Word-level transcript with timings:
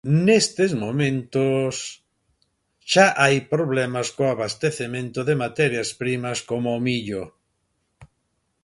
Nestes 0.25 0.71
momentos 0.83 1.73
xa 2.91 3.07
hai 3.21 3.35
problemas 3.53 4.07
co 4.15 4.23
abastecemento 4.27 5.19
de 5.29 5.35
materias 5.43 5.89
primas 6.01 6.39
como 6.49 6.69
o 6.77 6.81
millo. 6.87 7.23